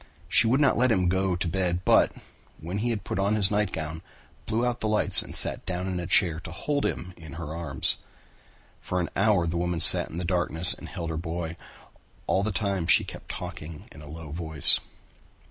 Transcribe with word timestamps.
She 0.27 0.47
would 0.47 0.59
not 0.59 0.79
let 0.79 0.91
him 0.91 1.09
go 1.09 1.35
to 1.35 1.47
bed 1.47 1.81
but, 1.85 2.11
when 2.59 2.79
he 2.79 2.89
had 2.89 3.03
put 3.03 3.19
on 3.19 3.35
his 3.35 3.51
nightgown, 3.51 4.01
blew 4.47 4.65
out 4.65 4.79
the 4.79 4.87
lights 4.87 5.21
and 5.21 5.35
sat 5.35 5.63
down 5.67 5.85
in 5.85 5.99
a 5.99 6.07
chair 6.07 6.39
to 6.39 6.51
hold 6.51 6.87
him 6.87 7.13
in 7.17 7.33
her 7.33 7.53
arms. 7.55 7.97
For 8.81 8.99
an 8.99 9.09
hour 9.15 9.45
the 9.45 9.57
woman 9.57 9.79
sat 9.79 10.09
in 10.09 10.17
the 10.17 10.25
darkness 10.25 10.73
and 10.73 10.89
held 10.89 11.11
her 11.11 11.17
boy. 11.17 11.55
All 12.25 12.41
the 12.41 12.51
time 12.51 12.87
she 12.87 13.03
kept 13.03 13.29
talking 13.29 13.83
in 13.91 14.01
a 14.01 14.09
low 14.09 14.31
voice. 14.31 14.79